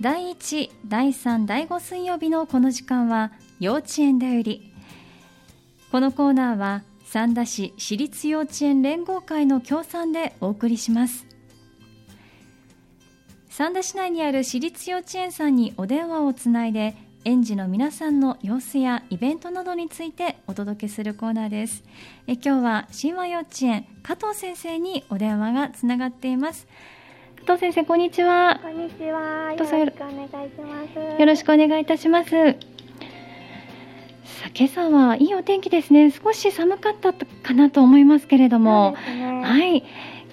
[0.00, 4.72] 第1第3第5水曜日のこの時間は幼稚園だより。
[5.90, 11.26] このコーナーは三田市私立幼稚園連合会の協賛でお送りします。
[13.48, 16.94] 三田市内にある私立幼稚園さんにお電話をつないで
[17.24, 21.82] 園児の皆さんの様子やイベントなどについてお届けするコーナーです。
[22.28, 26.68] え今日は神話幼稚園加藤先生にお電話がつながっています。
[27.48, 28.60] 加藤先生こんにちは。
[28.62, 29.52] こんにちは。
[29.52, 29.64] よろ。
[29.64, 29.88] しくお願い
[30.50, 30.84] しま
[31.16, 31.18] す。
[31.18, 32.28] よろしくお願いいたします。
[32.30, 32.36] さ
[34.48, 36.10] あ今朝はいいお天気ですね。
[36.10, 39.42] 少し寒かったかなと思いますけれども、ね。
[39.42, 39.82] はい。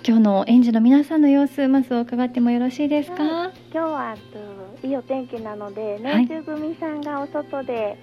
[0.05, 3.53] 今日の園児の皆さんの様子まず伺ってもよろしいですか、はい。
[3.71, 4.17] 今日は
[4.81, 7.97] といいお天気なので、年中組さんがお外で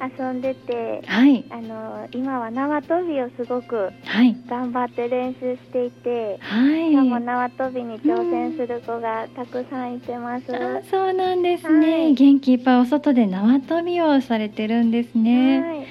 [0.00, 1.44] 遊んでて、はい。
[1.50, 4.36] あの今は縄跳びをすごくはい。
[4.48, 6.92] 頑張って練習していて、はい。
[6.92, 10.54] 今日も縄跳びに挑戦する子がたくさんいてます。
[10.54, 12.14] あそうなんですね、はい。
[12.14, 15.86] 元気いっぱいお外で縄跳びをされてるんですね、はい。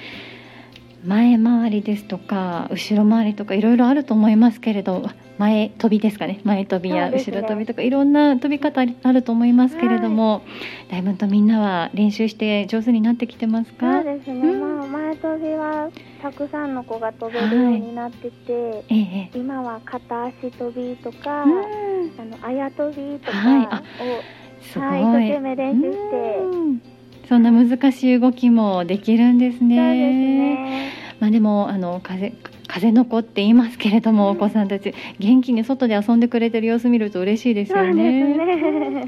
[1.04, 5.08] 前回りですとか後ろ回りとかいろいろあると思いますけれど
[5.42, 6.40] 前飛びですかね。
[6.44, 10.42] 前飛びや後ろ飛びとかいろんな飛び方あると思いますけれども、
[10.88, 13.92] だいぶとみんなは練習して上手になってきてますか？
[13.92, 14.40] そうですね。
[14.40, 14.60] うん。
[14.78, 15.90] まあ前跳びは
[16.22, 19.38] たくさんの子が飛べるようになってて、ええええ。
[19.38, 21.50] 今は片足跳びとか、うん。
[21.50, 23.66] あのあや跳びとかはい。
[23.68, 26.82] あをすごい、はい、一生懸命練習して、うん。
[27.28, 29.74] そんな難しい動きもできるんですそうで。
[29.74, 30.92] ね。
[31.18, 32.32] まあでもあの風
[32.72, 38.34] 風の子って言いますけれども、うんお子さんたち元気に外で遊んでくれてる様子見ると嬉しいですよね。
[38.34, 39.06] ね。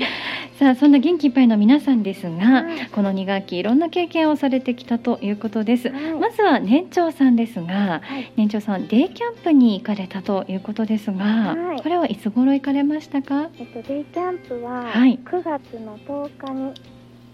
[0.59, 5.89] さあそんな元気いっぱいの皆さんですが、はいこの2学期いろんな経験をされてきたということです。
[5.89, 13.48] はいまずは年長さんですが、はい年長さんデイキャンプに行かれたということですが、はいこれはいつ頃行かれましたか？
[13.59, 16.73] えっとデイキャンプははい9月の10日に、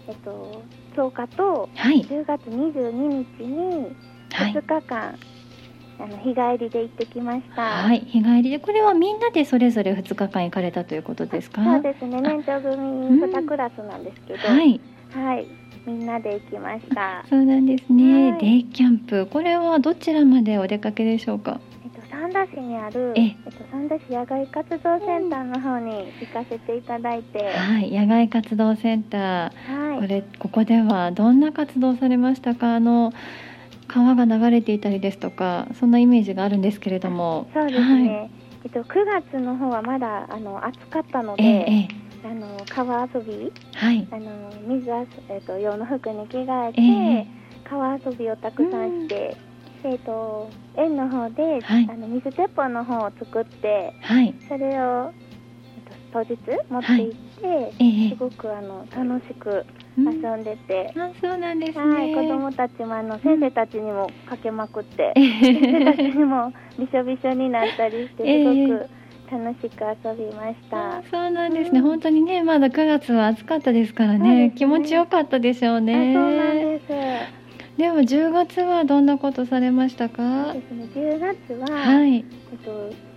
[0.07, 0.61] えっと
[0.95, 3.95] 10日とはい10月22日に
[4.31, 5.19] はい2日間、
[6.03, 7.61] あの日帰りで行ってきました。
[7.61, 11.63] はい、日帰りでこれはみんなでそれぞれ2日間行かれたということですか？
[11.63, 12.21] そうですね。
[12.21, 14.79] 年長組ん2クラスなんですけど、はい、
[15.13, 15.47] はい、
[15.85, 17.23] みんなで行きました。
[17.29, 18.31] そうなんですね。
[18.31, 21.59] はいデイキャンプ、これはどちらまでお出かけでしょうか？
[21.83, 32.75] えっと、三田市にある、ええっと、三田市野外活動センターの方に行かせていただいて、はい、野外活動センター、はい、これここではどんな活動されましたか？
[32.75, 33.11] あの
[33.93, 37.49] 川が流れていたりですとか、そんなイメージがあるんですけれども。
[37.53, 38.31] そうですね。
[38.63, 41.53] えっと、9月の方はまだあの暑かったので、はい。
[41.53, 44.07] えええあの川遊び、えはい。
[44.11, 47.27] あの水遊えっと用の服に着替えて、ええ
[47.67, 49.35] 川遊びをたくさんして、
[49.83, 54.35] えっと園の方で、はいあの水鉄砲の方を作って、はい。
[54.47, 55.11] それを、
[55.75, 56.37] えっと、当日
[56.69, 60.93] 持って行って、ええすごくあの楽しくうん遊んでて。
[60.95, 61.85] あ、そうなんですね。
[61.85, 68.67] はい、子供たちもあの先生たちにもかけまくって、え先生たちえにもびしょびしょになったりしてええ。
[68.67, 68.89] すごく
[69.31, 70.97] 楽しく遊びました。
[70.97, 71.85] あそうなんですね、うん。
[71.87, 74.47] 本当にねまだ9月は暑かったですからね。
[74.47, 74.53] ね。
[74.57, 75.95] 気持ちよかったでしょうあそうなん
[76.55, 77.41] ねです。
[77.77, 80.53] でも10月はどんなことされましたか？
[80.53, 82.17] ですね、10月は、はい。
[82.17, 82.23] えっ
[82.63, 83.10] と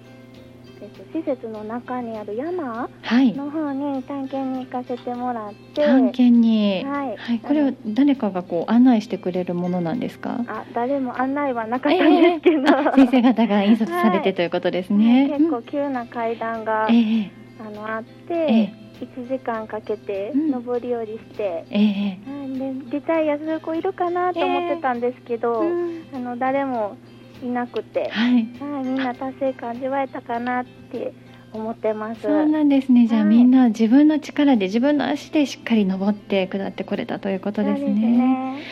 [0.84, 3.32] えっと、施設の中にある山はい。
[3.32, 6.84] の方に探検に行かせてもらって、探検に。
[6.84, 7.38] はい。
[7.40, 10.44] これは誰かがこう案内してくれるものなんですか？
[10.46, 17.30] あ誰も案内はなかったんですけど、あ先生方が引率されて ということですね、結構急な階段が、うんえ。
[17.60, 18.72] あのあって、ええ。
[19.00, 20.64] 1時間かけてうん。
[20.64, 22.18] 上り下りして、ええ。
[22.30, 22.58] はい。
[22.58, 26.02] でリタイアする子いるかなと思ってたんですけど、えうん。
[26.14, 26.96] あの誰も
[27.44, 28.32] いなくて、はい。
[28.32, 28.38] は
[28.80, 31.12] い、みんな達成感味わえたかなって
[31.52, 32.22] 思ってます。
[32.22, 33.06] そうなんですね。
[33.06, 33.28] じゃあはい。
[33.28, 37.90] みんな自分の力で自分の足でしっかり登って下ってこれたということですね。
[37.92, 38.62] ね。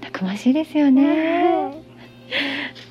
[0.00, 1.06] たくましいですよね。
[1.06, 1.92] わはい。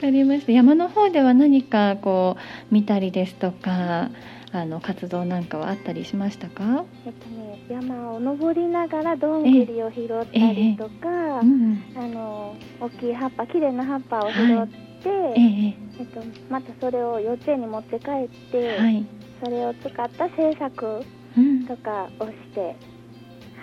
[0.02, 0.52] かりました。
[0.52, 2.36] 山の方では何かこ
[2.72, 4.10] う見たりですとか
[4.52, 11.08] あの活動なんかはあったりしましたか、えっとね、山を登りながらどんぐりを拾ったりとか、
[11.42, 15.10] うん、あの大きい葉っぱ綺麗な葉っぱを拾って、え
[15.40, 15.74] え。
[16.00, 19.06] えっと、またそれを幼稚園に持って帰って、はい、
[19.44, 21.02] それを使った制作
[21.38, 22.76] うん、とかをして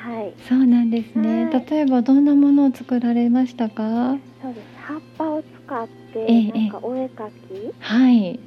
[0.02, 0.32] はい。
[0.48, 1.66] そうなんですね、はい。
[1.70, 4.16] 例えばどんなものを作られましたか？
[4.40, 4.66] そうです。
[4.86, 8.40] 葉っぱを使って、ええなんかお絵描きはい。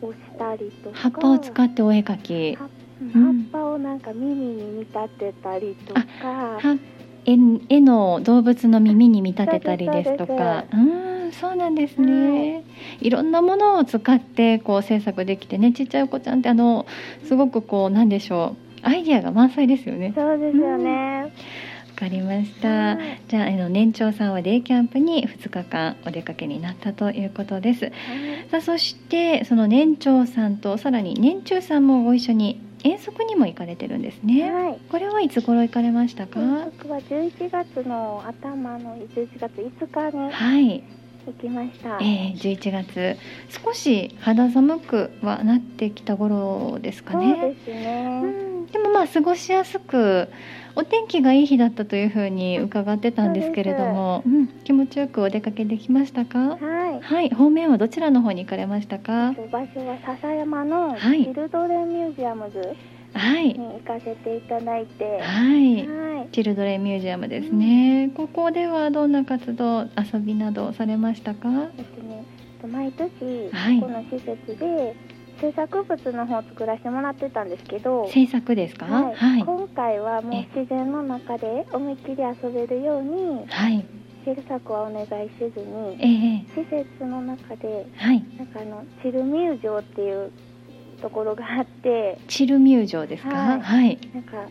[0.00, 0.96] をしたりとか。
[0.96, 2.56] 葉っぱを使ってお絵描き。
[2.56, 2.68] 葉っ
[3.52, 6.60] ぱをなんか耳に見立てたりとか、は
[7.26, 7.36] 絵
[7.68, 10.64] 絵の動物の耳に見立てたりですとか。
[10.70, 11.01] でうん
[11.32, 12.64] そうなんですね、
[13.00, 16.86] い、ろんなものを使ってこう制作できてねちっちゃいお子ちゃんってあの
[17.24, 20.12] すごくこうなんでしょうアイディアが満載ですよね。
[20.14, 21.22] そうですよね。
[21.22, 21.28] わ
[21.94, 23.20] かりました、はい。
[23.28, 27.84] じゃああの年長さんはデイキャンプに2日間お出かけになったということです。
[27.84, 27.92] はい。
[28.50, 34.78] さあそしてその年長さんとさらに年中さんもご一緒に遠足にも行かれてるんですね、はい。
[34.90, 36.40] これはいつ頃行かれましたか？
[36.40, 40.82] 僕は11月の頭の11月5日にはい、
[41.26, 41.98] 行きました。
[42.00, 43.16] えー、11月。
[43.64, 48.20] 少し肌寒くはなってきた頃ですかそうねですうね。
[48.22, 48.66] ん。
[48.66, 50.28] でもまあ過ごしやすく
[50.74, 56.38] お天気がいい日だったというふうに伺ってたんですけれども、うん、気持ちよくお出かけできましたか？
[56.56, 57.00] はい。
[57.00, 57.30] はい。
[57.30, 59.34] 方面はどちらの方に行かれましたか？
[59.50, 61.24] 場所は笹山のはい。
[61.24, 62.58] チルドレンミュージアムズ。
[62.58, 62.76] はい
[63.14, 65.86] に行かせていただいて、はい。
[65.86, 66.28] はい。
[66.32, 71.48] チルドレンミュージアムですね、ここではどんな活動遊びなどされましたか？
[71.76, 72.24] えっとね、
[72.70, 73.80] 毎年はい。
[73.80, 74.96] この施設で
[75.40, 78.86] 制作物の方を作らせてもらってたんですけど、制作ですか？
[78.86, 79.14] はい。
[79.14, 79.44] はい。
[79.44, 83.84] 今回はもう自然の中で思いっきり遊べるようにはい。
[84.24, 86.60] 制作はお願いせずにええ。
[86.60, 88.24] 施設の中ではい。
[88.38, 90.30] なんかあのチルミュージョっていう
[91.02, 92.18] ところがあって。
[92.28, 93.36] チルミュージョですか？
[93.36, 93.60] はい。
[93.60, 93.98] はい。
[94.14, 94.48] なんか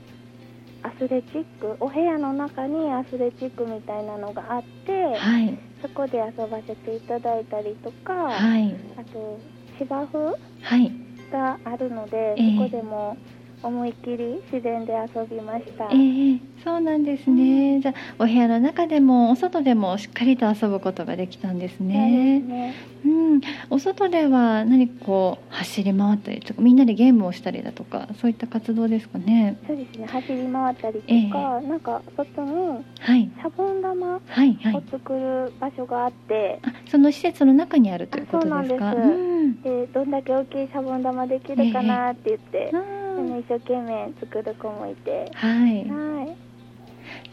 [0.83, 5.57] アスレチックお部屋の中にアスレチックみたいなのがあって、はい。
[5.81, 8.75] そこで遊ばせていただいたりとか、はい。
[8.98, 9.39] あと
[9.80, 10.92] 芝生はい。
[11.31, 12.57] があるので、ええ。
[12.57, 13.18] そこでも
[13.63, 15.86] 思いっきり自然で遊びました。
[15.92, 22.40] ええそうなんですね、じゃあお部屋の中でもお外でもしっかりと遊ぶことができたんですね。
[22.42, 22.74] ね。
[23.04, 23.42] うん、
[23.72, 29.58] お外では何かこう走り回ったりとかみんなでゲームをしたりだとかそういった活動ですかね。
[29.66, 30.06] そうですね。
[30.06, 33.24] 走り回ったりとえか、なんか外にはい。
[33.24, 34.75] シャボン玉はいはい。
[34.75, 38.90] を作る場所があって、あその施設の中にあるということですか？
[38.90, 39.69] あそうなんです。
[39.72, 39.86] ん。
[39.88, 42.80] でどんだけ大きいシャボン玉できるかなって言って、うん。
[42.80, 42.81] あ
[43.23, 45.88] の一生懸命作る子もいて、はい。
[45.88, 46.35] はい。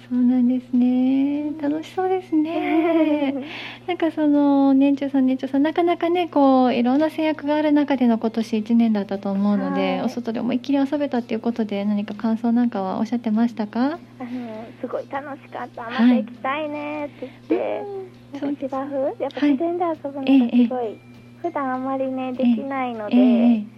[0.09, 1.53] そうなんですね。
[1.61, 3.35] 楽しそうですね。
[3.87, 10.03] なんかその年長さん年長さんなかなかねこういろんな制約がある中での今年1年だったと思うので、はい。
[10.03, 13.99] お外で思いっきり遊べたっていうことで何か感想なんかはおっしゃってましたか？
[14.19, 15.83] あのすごい楽しかった。
[15.85, 17.85] またはい行きたいねって言って、
[18.33, 18.41] うん。
[18.41, 19.23] なんか芝生？
[19.23, 19.51] やっぱはい。
[19.53, 20.99] 自然で遊ぶのがええすごい、
[21.37, 23.78] 普段あまりねできないので、ええ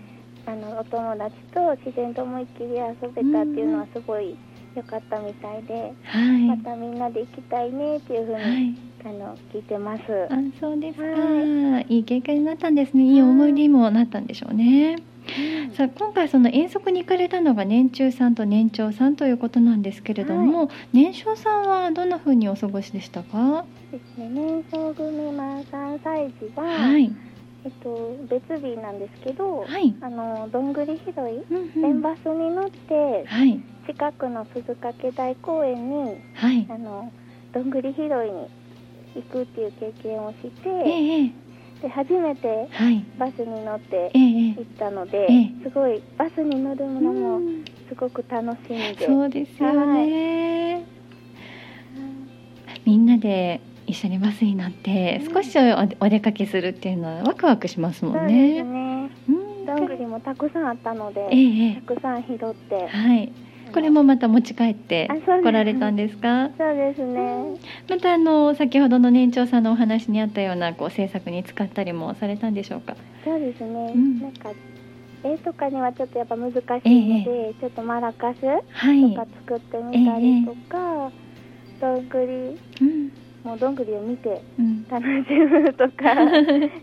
[0.51, 4.37] あのお友達と自然と思いっきり遊べたっていうのはすごい
[4.75, 6.43] 良かったみたいで、はい。
[6.47, 8.77] またみんなで行きたいねっていうふうに、はい。
[9.05, 10.03] あの聞いてます。
[10.29, 11.99] あそうですか、、はい。
[12.01, 13.05] い経験になったんですね。
[13.05, 13.17] い。
[13.17, 14.97] い思い出にもなったんでしょうね、
[15.75, 23.65] さあ今回その遠足に行かれたのが年中さんと年長さんということなんですけれども、年少さんはどんな風にお過ごしでしたか？
[23.93, 27.13] ですね、年少組満3歳児は、はい
[27.65, 29.95] えっと、別日なんですけど、はい。
[30.01, 31.83] あのどんぐり拾いうんうん。
[31.83, 33.61] 電バスに乗ってはい。
[33.87, 36.67] 近くの鈴掛台公園にはい。
[36.71, 37.13] あの
[37.53, 38.49] どんぐり拾いに
[39.17, 41.33] 行くっていう経験をして、ええ
[41.83, 43.05] で初めてはい。
[43.19, 45.63] バスに乗ってええ行ったので、ええ。
[45.63, 47.65] すごいバスに乗るのもうん。
[47.89, 50.87] すごく楽しみで、そうですよね、
[52.87, 53.61] みんなで
[53.91, 55.35] 一緒にバスに乗ってうん。
[55.35, 58.63] 少しおお出かけするっていうのはワクワクしますもそうんですね。
[58.63, 59.67] ねうん。
[59.67, 63.33] どんぐりもたくさんあったので、えええたくさん拾って、えはい。
[63.73, 66.51] これもまた持ち帰って来られたんですか？
[66.59, 67.57] そうですね、
[67.89, 72.97] またあの先ほどの年長さんのお話にあったようなこう制作に使ったりもされたんでしょうか？
[73.25, 74.21] そうですね、うん。
[74.21, 74.51] なんか
[75.23, 76.81] 絵とかにはちょっとやっぱ難しいの
[77.25, 79.15] で、ちょっとマラカスはい。
[79.15, 79.27] とか。
[79.47, 81.13] 作ってみたりとか、
[81.81, 82.19] どんぐ
[82.81, 82.87] り。
[82.87, 83.13] うん
[83.45, 84.87] もうどんぐりを見てうん。
[84.91, 86.15] 楽しむとか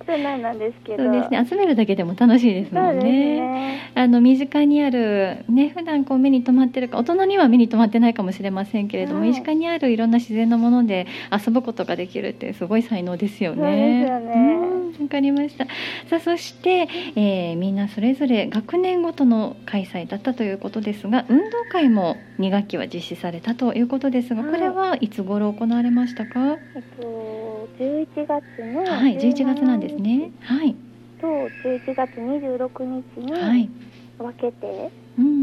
[0.05, 1.45] そんなんなんですけどそうですね。
[1.49, 3.03] 集めるだけでも楽しいですもんね。
[3.03, 14.05] ねあの身近にあるね普段こう目に留まってるか大人には目に留まってないかもしれませんけれども、はい身近にあるいろんな自然のもので遊ぶことができるってすごい才能ですよね。
[14.07, 14.67] そうですよね
[15.09, 15.65] かりました。
[16.09, 26.46] さあそして、えーみんなそれぞれ学年ごとの開催だったということですが運動会も2学期は実施されたということですが、はいこれはいつ頃行われましたか？
[26.75, 30.31] えっと11月のはい、11月なんですね。
[30.41, 30.75] はい、
[31.19, 33.69] と11月26日にはい。
[34.17, 35.33] 分けて、うんうんう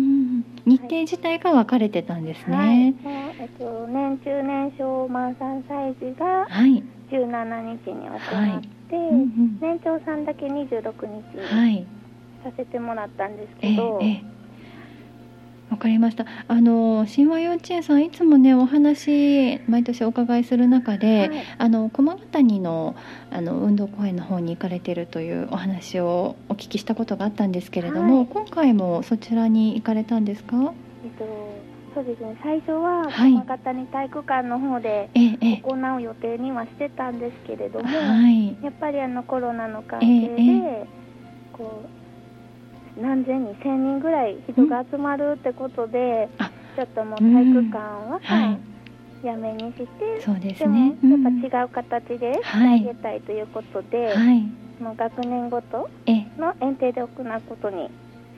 [0.40, 2.68] ん、日程自体が分かれてたんですはい。
[2.68, 2.94] ね。
[3.04, 9.58] もうえっと、年中年少満3歳児がはい、17日に行って、うんうん。
[9.61, 11.87] 年長さんだけ26日にはい、
[12.42, 14.34] させてもらったんですええけど、ええ
[15.71, 16.25] わかりました。
[16.47, 21.44] あの神話幼稚園さんいつもねお話毎年お伺いする中で、はい。
[21.59, 22.94] あの駒ヶ谷の
[23.30, 28.26] あの運動公園の方に行かれているというお話をお聞きしたことがあったんですけれども、はい。
[28.28, 30.73] 今回もそちらに行かれたんですか？
[31.04, 31.26] えっと、
[31.94, 33.33] そうですね、最初ははい。
[33.33, 38.49] 山形に体育館の方で行う予定にはしてたんですけれども、はい。
[38.62, 40.87] やっぱりあのコロナの関係で、ええ。
[41.52, 42.03] こう
[43.00, 46.50] 何千人、千人ぐらい人が集まるってことで、あ。
[46.76, 49.26] ちょっともう体育館は、はい。
[49.26, 49.86] やめにして、
[50.20, 52.80] そうですでもねうんやっぱ違う形でしてはい。
[52.80, 54.40] あげたいということで、はい。
[54.82, 56.32] もう学年ごとええ。
[56.36, 57.90] の園庭で行うことに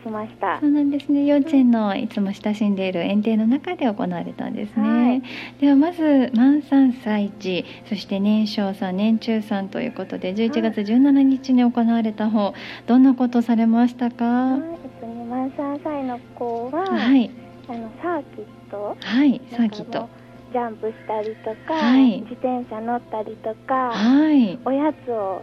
[0.07, 0.61] しました。
[0.61, 0.67] そ。
[0.67, 1.25] うなんですね。
[1.25, 5.23] 幼稚園のいつも親しんでいる園庭の中で行われたんですね、はい。
[5.61, 12.55] ではまず満山祭地そして年少さん年中さんということで11月17日に行われた方
[12.87, 14.25] どんなことされましたか？
[14.25, 17.31] はい、えっとね、満3歳の子は、はい。
[17.69, 18.97] あのサーキット。
[19.01, 20.09] はいサーキット。
[20.53, 22.21] ジャンプしたりとか、はい。
[22.21, 24.59] 自転車乗ったりとか、はい。
[24.65, 25.43] おやつを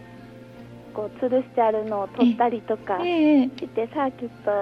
[0.94, 4.54] こう吊るしてあるのを取ったりとかええしてサーキットを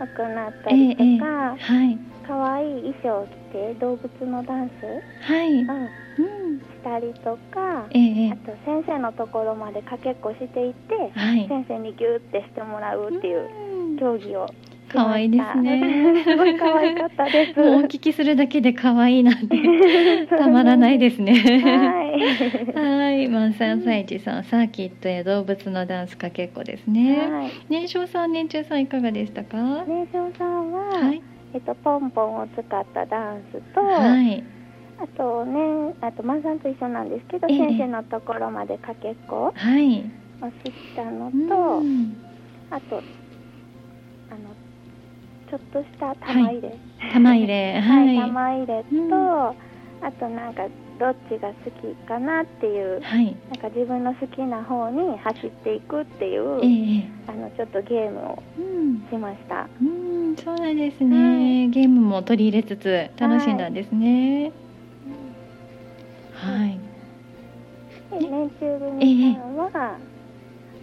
[0.00, 1.98] 行ったりとええええか、はい。
[2.26, 13.98] 可愛い衣装を着て動物のダンスはい、をうん、したりとか、あと先生のところまでかけっこしていって、先生にギューってしてもらうっていううん。
[13.98, 14.48] 競技を
[14.92, 17.60] 可愛いですねすごい可愛かったです。
[17.60, 19.56] もうお聞きするだけで可愛いなんて
[20.28, 22.74] たまらないですねはい。
[22.74, 27.28] はい、マンサンサイチさん、サーキットや動物のダンスかけっこですね。
[27.28, 27.52] はい。
[27.68, 29.56] 年少さん、年中さんいかがでしたか？
[29.56, 31.22] は年少さんは、い、
[31.54, 34.44] えっとポンポンを使ったダンスと、はい、
[34.98, 40.10] あとね、あとマンさんと一緒なんですけど、ええ先生のところまでかけっこはい。
[40.40, 42.16] をしたのうと、ん
[42.70, 43.02] あと
[44.30, 44.54] あの
[45.50, 46.78] ちょっとした玉入れ、
[47.12, 49.06] 玉入れ、はい、はい、玉入れと、うん。
[50.06, 50.62] あとなんか
[50.98, 53.00] どっちが好きかなっていう。
[53.02, 57.10] はい、なんか自分の好きな方に走っていくっていう、ええ。
[57.26, 59.68] あのちょっとゲームをうん、しました。
[59.80, 61.68] うん、そうなんですね。
[61.68, 64.52] ゲームも取り入れつつ楽しんだんですね。
[66.34, 66.78] はい、
[68.10, 69.98] で年中組さんは、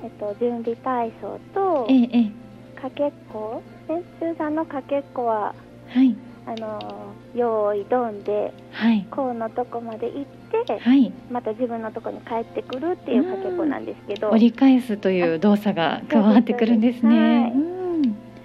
[0.03, 2.81] えっと、準備体操とええええ。
[2.81, 5.53] かけっこ年中さんのかけっこは
[5.89, 10.25] はい、あの用意どんではい、こうのとこまで行っ
[10.65, 14.29] てはい、また自分のとこに帰ってくるっていうかけっこなんですけど。
[14.29, 17.53] 折り返すという動作が加わってくるんですね。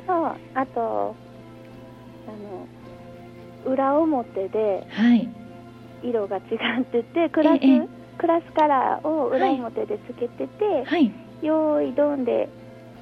[0.07, 1.15] そうあと
[2.29, 5.29] あの裏表ではい、
[6.03, 6.41] 色が違
[6.81, 7.89] っててクラス、ええ
[8.19, 11.13] クラスカラーを裏表でつけてて、はい、
[11.43, 12.49] 用意どんで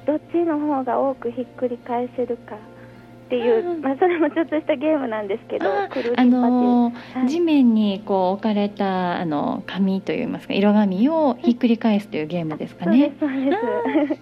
[0.05, 3.81] どっちの方が多くひっくり返せるかっていう、うん。
[3.81, 7.27] まあ、それもちょっとしたゲームなんですけどああのはい。
[7.27, 13.19] 地面にこう置かれたあの紙といいますか色紙をひっくり返すというゲームですかそうでねす。
[13.19, 14.21] そうです。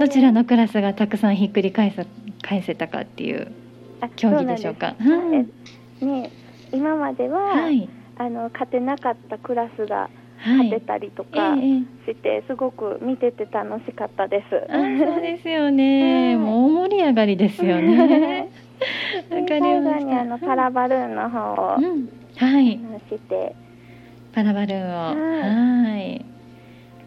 [0.00, 2.04] どちらのクラスがたくさんひっくり返さ
[2.42, 3.52] 返せたかっていう
[4.00, 4.96] あ競技でしょうか？
[5.00, 5.18] そう
[6.02, 6.10] うん。
[6.22, 6.30] ね
[6.72, 7.88] 今までは、はい、
[8.18, 10.10] あの勝てなかったクラスが
[10.44, 11.60] はい、勝てたりとえかえ
[12.12, 14.70] して、すごく見てて楽しかったです。
[14.70, 16.26] あそうですよね。
[16.26, 18.50] はいもう大盛り上がりですよね。
[19.30, 20.00] わかりました。
[20.00, 22.72] 後にあのパラバルーンの方を、うん、はい。
[23.08, 23.54] して
[24.34, 25.92] パラバルーンを。
[25.92, 26.24] はい。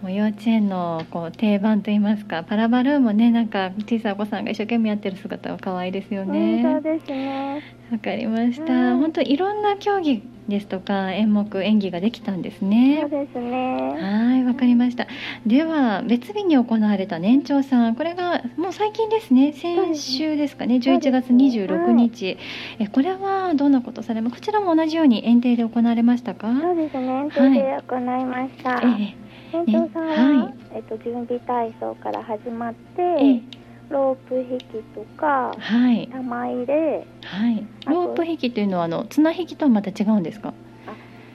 [0.01, 6.61] もう幼稚園のこう定番といいますか、パラバルーンもね、なんか小さいお子さんが一生懸命やってる姿は可愛いですようん、ね。
[6.63, 7.61] そうですね。
[7.91, 8.73] わかりました。
[8.73, 13.05] うん本当いろんな競技ですとか演目演技ができたんですそうね。
[13.09, 13.97] ですね。
[13.99, 15.07] はい、わかりました。
[15.45, 19.51] では別日に行われた年長さん、これがもう最近ですね。
[19.53, 22.37] 先週ですかね、そうです11月26日。
[22.79, 24.35] えこれはどんなことされます？
[24.35, 26.47] こちらも同じように園庭で行われましたか？
[26.61, 27.27] そうですね。
[27.33, 28.81] それで行いました。
[28.81, 29.15] え
[29.51, 33.41] 店長さんは、はいえっと準備体操から始まって、ええ
[33.89, 34.63] ロープ引き
[34.93, 37.63] とかえ、はい玉入れ、はい。
[37.85, 40.53] あとロープ引きというのはあの綱引きとはまた違うんですか？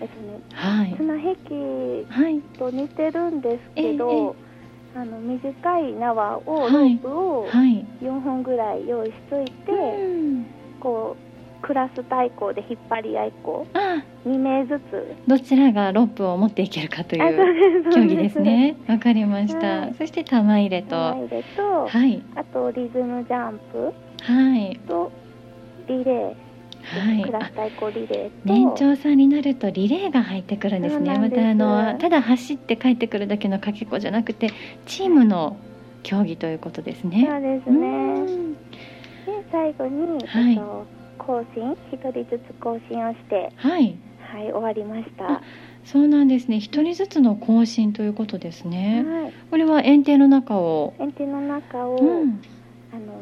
[0.00, 0.94] えっとね、はい。
[0.96, 2.40] 綱引きはい。
[2.58, 4.34] と似てるんですけど、
[4.96, 6.70] あの短い縄を、はい。
[6.70, 7.86] ロープをはい。
[8.00, 10.46] 4本ぐらい用意しといて、うん。
[10.80, 15.14] こうクラス対抗で引っ張り合いっこあ、2名ずつ。
[15.28, 18.74] どちらがロープを持っていけるかという競技ですね。
[18.88, 19.66] わかりました。
[19.82, 19.94] はい。
[19.96, 22.20] そして玉入れと、玉入れと、はい。
[22.34, 24.80] あとリズムジャンプはい。
[24.88, 25.12] と
[25.86, 26.34] リレー、
[27.24, 31.18] クラス対抗リレーと年長さんになるとリレーが入ってくるんですね。
[31.18, 34.50] またあのただ走って帰ってくるだけのかけっこじゃなくて
[34.86, 35.56] チームの
[36.02, 37.26] 競技ということですね。
[37.30, 38.20] そうですうね。
[38.20, 38.58] んで
[39.50, 40.86] 最後に、はいえっと
[41.18, 43.96] 更新一人ずつ更新をしてはい。
[44.20, 45.42] はい終わりました。
[45.84, 46.58] そうなんですね。
[46.58, 49.04] 一人ずつの更新ということですね。
[49.06, 49.32] はい。
[49.50, 52.40] これは園庭の中を、園庭の中を、うん、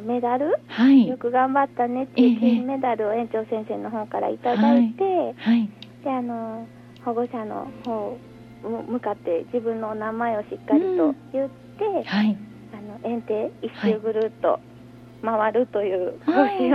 [0.01, 1.07] メダル、はい。
[1.07, 4.93] よく頑張ったねっていうええ金メダルを園長先生の方からいただい。
[4.93, 5.03] て、
[5.37, 5.69] はい。
[6.05, 6.67] であの
[7.05, 8.19] 保護者の方
[8.63, 12.37] 向向かって自分のお名前をしっかりと言って、はい。
[12.73, 14.61] あの園庭一周ぐるっと
[15.23, 16.71] 回るという行はい。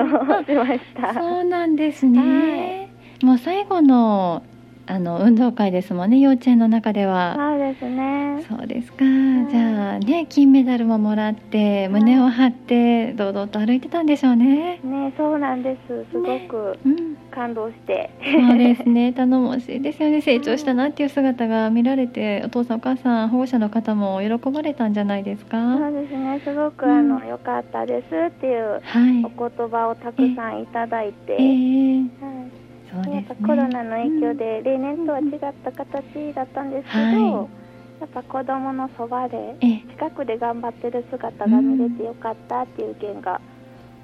[0.45, 1.13] 事をしました。
[1.13, 2.89] そうなんですね、
[3.23, 4.43] もう最後の
[4.87, 7.35] あの運動会ですもんね幼稚園の中では。
[7.37, 8.45] そうですね。
[8.47, 9.07] そうですか、い。
[9.49, 14.79] じゃあね金メダルももらって胸を張って堂々と歩いてたんでしょうね。
[14.83, 16.05] ね、そうなんです。
[16.11, 17.15] すごくうん。
[17.31, 18.09] 感動して。
[18.23, 19.11] そうですね。
[19.13, 20.21] 頼もしいですよね。
[20.21, 25.77] 成長したなっていう姿が見られてお父さんお母さん保護者の方も喜ばれたんじゃないですか。
[25.77, 26.39] そうですね。
[26.43, 26.91] すごく、うん。
[26.91, 29.25] あの良かったですっていうはい。
[29.25, 32.64] お言葉をたくさんいただいて、えー、はい
[33.45, 37.65] コロナの影響で例年とは違った形だったんですけど、はい。
[38.01, 43.39] やっぱ子供のそばでえ近くで頑張ってる姿が見れてよかったっていう意見が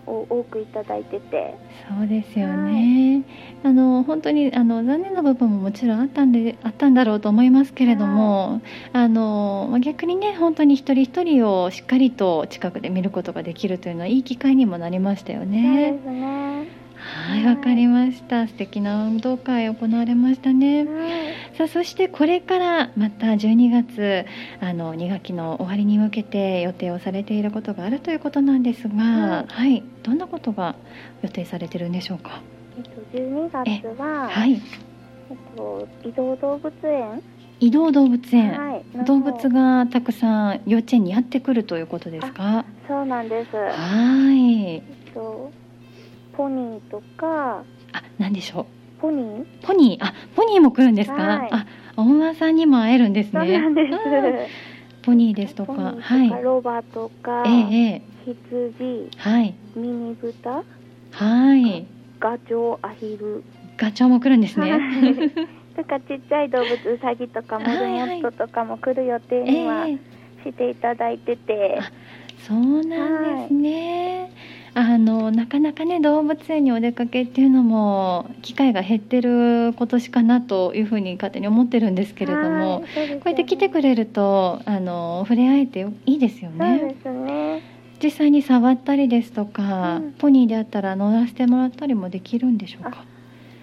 [0.07, 1.55] お多くいただいてて、
[1.87, 3.23] そうですよね、
[3.63, 8.61] あの本当にあの残念な部分ももちろんあったんであったんだろうと思いますけれども、
[8.93, 15.99] あのまあ逆にね本当に一人一人をしっかりと近くで見ることができるというのはいい機会にもなりましたよそうねで。
[16.01, 16.80] すね。
[17.27, 18.47] はい、わかりました。
[18.47, 20.83] 素敵な運動会行われましたね。
[20.85, 24.25] はいさあそしてこれからまた12月
[24.61, 30.75] あの2学期の終わりに向けて予定をされていることがあるということなんですが、ははい、どんなことが
[31.21, 32.41] 予定されてるんでしょうか？
[32.77, 34.57] えっと、12月は、はい、え
[35.33, 37.21] っと、移動動物園、
[37.59, 42.63] 移動動物園、はい、の動物がたくさん幼稚園にやってくるということですか？
[42.87, 43.55] そうなんです。
[43.55, 44.81] はい、えっ
[45.13, 45.51] と、
[46.33, 49.01] ポニーとか、あ、なんでしょう？
[49.01, 49.45] ポニー？
[49.65, 51.21] ポニー、あ、ポニーも来るんですか？
[51.23, 51.65] はいあ、
[51.97, 53.59] お馬さんにも会えるんですそうね。
[53.59, 53.93] なんです。
[53.93, 54.47] うん
[55.03, 56.29] ポニーですとか、はい。
[56.43, 60.61] ロバとか、ええええ羊、はい、ミニブタ、
[61.11, 61.87] はい。
[62.19, 63.43] ガチョウ、アヒル、
[63.77, 64.69] ガチョウも来るんですね。
[64.73, 64.81] はい
[65.75, 69.97] とかちっちゃい動物、ウサギとかモルモットとかも来る予定にはええ
[70.43, 71.91] していただいてて、あ
[72.47, 74.29] そうなんですね。
[74.73, 86.95] あのなかなかね動物園にお出かけっていうのも機会が減ってる今年かなというふうに勝手に思ってるんですけれども、ねこうやって来てくれるとあの触れ合えていいですよね。
[87.05, 87.61] ね。
[88.01, 93.05] 実際に触ったりですとか、うんポニーであったら乗らせてもらったりもできるんでしょうか？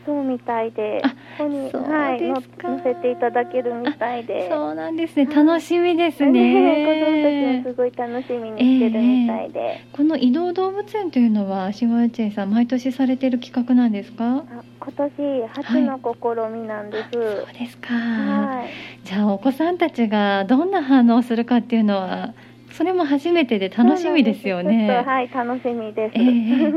[0.09, 2.41] そうみたいであ、ポニーそうはい乗
[2.83, 5.27] せていただけるみたいで、そうなんですね。
[5.27, 7.63] はい楽しみですねね。
[7.69, 14.25] 子供たちもすごい楽しみにしてるみたいで、この移動動物園というのは島幼稚園さん毎年されている企画なんですか？
[14.39, 14.43] あ
[14.81, 17.11] 今年初の試みなんです。
[17.13, 17.93] そうですか。
[17.95, 19.07] はい。
[19.07, 22.33] じゃあお子さんたちがどんな反応をするかっていうのは
[22.71, 25.03] それも初めてで楽しみですよね。
[25.07, 26.13] はい楽しみです。
[26.17, 26.73] ええわ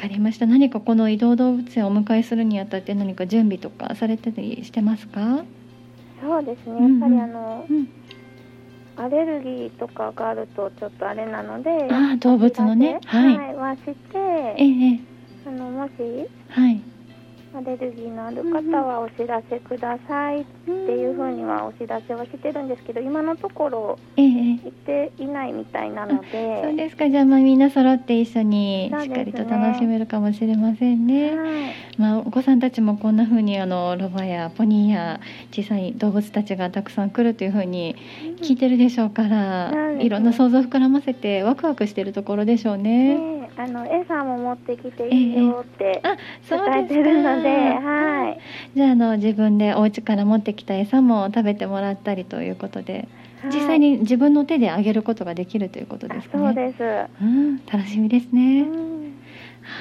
[0.00, 0.46] かりました。
[0.46, 5.44] 何かこの移動動物園をお迎えするにあたって何か準備とかされてたりしてますか？
[6.20, 6.82] そうですね。
[6.82, 7.88] やっぱりあの、うん。
[8.96, 13.94] アレルギーとかがあるとちょっとあれなので、ああ動物のねはいはい、はして、
[14.56, 15.00] ええええ
[15.46, 15.90] あのもし
[16.48, 16.80] はい。
[17.58, 20.42] アレルギーのある方はお知らせください。
[20.42, 24.24] っていうふうにはお知らせはしてるんですけど、今のところええ。
[24.24, 27.10] ええ行っていないみたいなので、そうですか。
[27.10, 31.36] じゃあまあみんな揃って一緒にしっかりと楽しめるかもしれませんね。
[31.36, 37.96] はい、まあ、お子さんたちもこんな風にあのロバやポニーや小さい動物たちがたくさん来るという風に
[38.40, 43.18] 聞いてるでしょうから、ねいろんな想像を膨らませてワクワクしてるところでしょうね。
[43.18, 46.16] ねあの餌も持ってきていいよってあ、
[46.48, 46.88] そう伝え。
[46.88, 48.40] てるので、はい。
[48.74, 53.08] じゃああの自分でお家から持ってきた餌も食べてもらったりということで、
[53.44, 56.44] 実際に自分の手であげることができるということはいですかね。
[56.44, 57.22] あそうです。
[57.22, 58.62] うん、楽しみですうね。
[58.62, 58.68] ん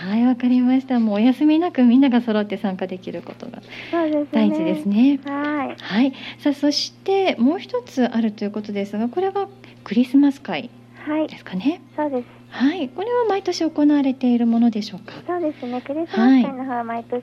[0.09, 0.99] はい、わかりました。
[0.99, 4.27] もうお休みなくみんなが揃って参加できることがそうですね。
[4.31, 5.19] 大事ですね。
[5.25, 5.75] はい。
[5.79, 9.47] はい、さあそしてもう一つあるということですがこれは
[9.83, 10.69] クリスマス会
[11.05, 11.37] はいで。
[11.37, 12.36] すかねそうです。
[12.49, 15.13] はいこれは毎年行われているものでしょうか？
[15.27, 15.81] そうですね。
[15.81, 17.21] クリスマス会の方は毎年、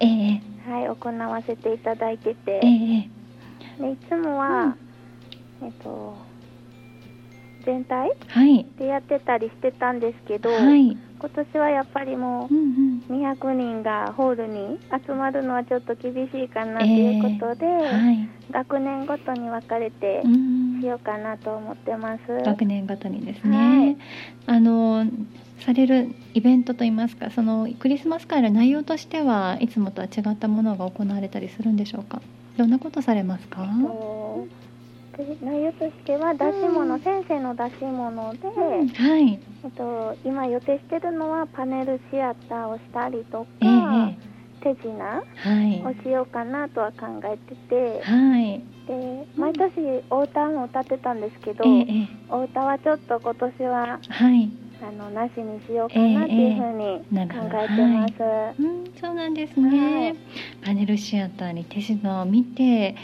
[0.00, 2.68] ええはい、行わせていただいてて、え
[3.78, 3.82] え。
[3.82, 4.76] でいつもは、
[5.62, 6.16] えっと
[7.64, 8.66] 全体はい。
[8.78, 10.96] でやってたりしてたんですけど、はい。
[11.18, 13.02] 今年はやっぱりもうんうん。
[13.08, 18.28] う200人がホールに集まるのはちょっと厳しいかなということで、はい。
[18.50, 22.22] 学年ごとに分かれてうんしようかなと思ってます。
[22.44, 23.96] 学年ごとにですね、はい。
[24.46, 25.06] あの
[25.60, 32.20] されるイベントといいますかそのクリスマス会の内容としてはいつもとは違ったものが行われたりするんでしょうか？
[32.56, 33.64] どんなことされますか？
[35.40, 38.88] 内容としては出し物、うん先生の出し物で、うん。
[38.88, 39.40] はい。
[39.64, 44.31] えっと、今予定してるのはパネルシアターをしたりとか、ええ
[44.62, 45.22] 手品は
[45.64, 45.82] い。
[45.84, 48.62] をしようかなとは考えてて、はい。
[48.86, 52.08] で毎年お歌も歌ってたんですけど、ええええ。
[52.28, 54.50] お歌はちょっと今年ははい。
[54.82, 58.60] あのなしにしようかなっていうふうに考えてます。
[58.60, 60.16] うん、そうなんですね、はい。
[60.64, 62.96] パネルシアターに手品を見て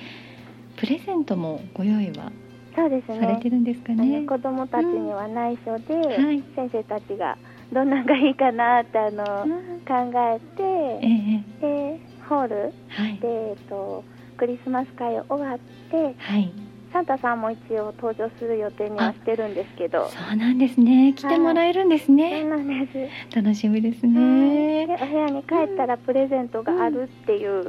[0.77, 2.33] プレゼントもご用意は
[2.75, 3.21] そうですね。
[3.21, 3.51] されて。
[3.51, 4.27] るんですかね。
[4.27, 6.42] 子供たちには内緒で、はい。
[6.57, 7.38] 先生たちが
[7.72, 9.81] どんなんがいいかなってあの、うん。
[9.81, 13.18] 考ええて、えでホールはい。
[13.20, 14.04] で、えっと、
[14.37, 15.59] クリスマス会終わっ
[15.90, 16.52] てはい。
[16.92, 20.09] サンタさんも一応登場する予定にはしてるんですけど。
[20.09, 21.12] そうなんですね。
[21.14, 27.68] 来てもらえるんですそうね、なんです、楽しみですはいねでお部屋に帰ったらプレゼントがあるっていう、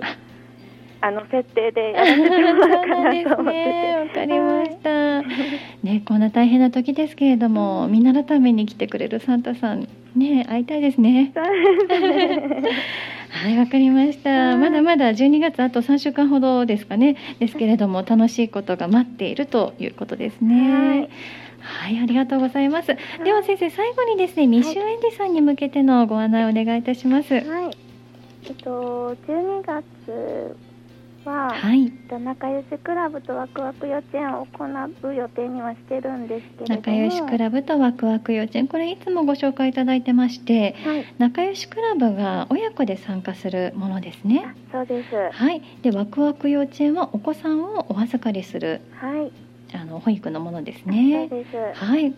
[1.01, 3.69] あの設定で やらせてもらおうかなと思ってて。
[3.71, 5.21] ねわかりました、
[5.83, 11.31] ねこんな大変な時ですけれどもみんなのために来てくれるサンタさんね会いたいですね。
[13.31, 14.29] はい、わかりました。
[14.29, 17.15] はいまだまだ12月あと3週間ほどですかね。
[17.39, 21.09] ですけれども楽しいことが待っているということですね。
[21.61, 22.87] はい、ありがとうございます。
[23.23, 27.33] では先生、最後にですね、ミッシュエンジさんに向けてのご案内をお願いいたします。
[27.33, 27.43] はい。
[28.45, 30.55] えっと12月
[31.25, 34.65] は、はい、えっと仲良しクラブとワクワク幼稚園を行
[35.07, 36.75] う予定にはしてるんですけれども。
[36.75, 41.05] 仲良しクラブとワクワク幼稚園、これいつもご紹介いただいてまして、はい。
[41.17, 44.45] 仲良しクラブが親子で参加するものですね。
[44.45, 44.69] あ。
[44.71, 45.15] そうです。
[45.31, 49.31] はい、でワクワク幼稚園はお子さんをお預かりするはい。
[49.71, 51.27] あの保育のものですそうね。
[51.27, 51.85] です。
[51.85, 52.17] はい、と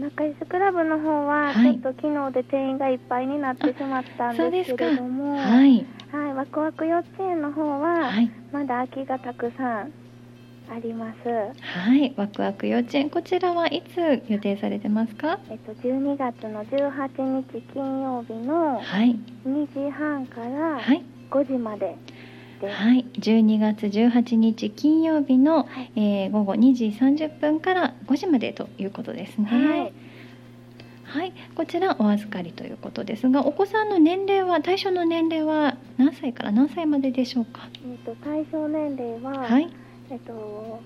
[0.00, 1.78] 仲良しクラブの方は、はい。
[1.80, 5.76] ちょっと昨日で定員がいっぱいになってしまったんですけれどもははい。
[5.76, 8.30] い、ワクワク幼稚園の方は、はい。
[8.52, 9.92] まだ空きがたくさん
[10.70, 11.28] あります。
[11.28, 15.38] はい、ワクワク幼稚園、こちらはいつ予定されてますか？
[15.50, 21.96] えっと12月の18日金曜日のはい、2時半からはい、5時まで
[22.60, 25.92] はい、12月18日金曜日の、はい。
[25.96, 29.46] えー午後2時30分から5時までということですね。
[29.46, 29.92] はい
[31.04, 37.68] はい、こちらお預かりということですが、お子さんの年齢は対象の年齢は何歳から何歳まででしょうか？
[37.76, 39.70] えっと対象年齢は、はい、
[40.10, 40.80] えっと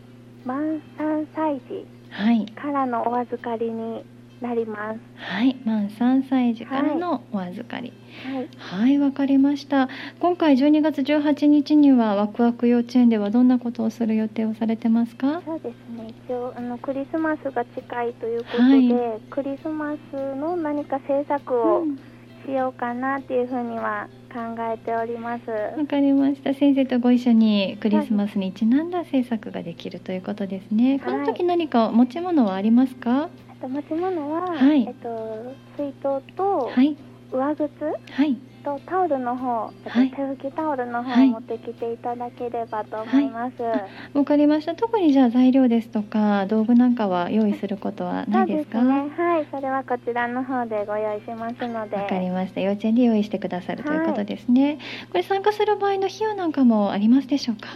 [0.45, 4.05] 満3歳児はい、からのお預かりに
[4.43, 7.93] なりますはい、満3歳児からのお預かり。
[8.25, 9.89] はいはい、わかりました。
[10.21, 15.41] 今回12月18日にはワクワク幼稚園ではどんなことをする予定をされてますか？
[15.47, 21.99] そうですね一応あのクリスマスが近いということで、はいクリスマスの何か制作をうん
[22.45, 24.41] しようかなっていうふうには考
[24.75, 26.53] えております、わかりました。
[26.53, 30.99] 先生とご一緒にクリスマスにちなんだ制作ができるということですね。
[30.99, 33.29] この時何か持ち物はありますか？
[33.63, 34.83] あと持ち物は、はい。
[34.89, 36.97] えっと水筒とはい、
[37.31, 37.71] 上靴
[38.11, 40.11] はい、とタオルの方、えっとはい。
[40.11, 41.29] 手拭きタオルの方はい。
[41.29, 44.75] を持ってきていただければと思います、あわかりました。
[44.75, 48.81] 特にじゃあ材料ですとか道具なんかは用意することはないですか？
[48.81, 49.25] そうですね。
[49.25, 49.47] はい。
[49.53, 51.97] それはこちらの方でご用意しますので。
[51.97, 52.61] わかりました。
[52.61, 54.79] 幼稚園で用意してくださるということですね。
[55.11, 57.69] これ参加する場合の費用なんかもありますでしょうか？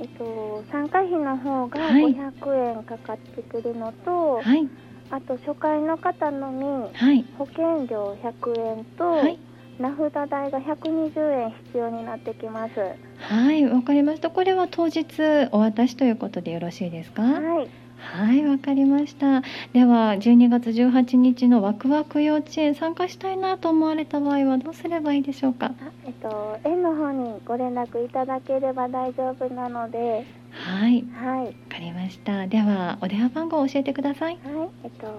[0.00, 2.02] えっと、参加費の方がはい。
[2.02, 4.70] 500円かかってくるのと、はい、
[5.10, 9.38] あと初回の方のみはい、保険料100円と、はい。
[9.78, 12.72] 名札代が120円必要になってきます。
[13.18, 14.28] はい、わかりました。
[14.28, 15.04] これは当日
[15.52, 17.22] お渡しということでよろしいですか？
[17.22, 19.40] はい、はい、わかりました。
[19.72, 25.66] では、12月18日のワクワク幼稚園参加したいなと思われた場合はどうすればいいでしょうか？
[25.66, 25.72] あ
[26.06, 32.46] えっと、園の方にご連絡いただければ大丈夫なので、はい、はい、わかりました。
[32.46, 34.38] では、お電話番号を教えてください。
[34.44, 35.12] はい、えっと、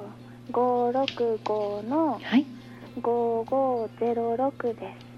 [0.51, 2.45] 565のはい、
[3.01, 5.11] 5506です。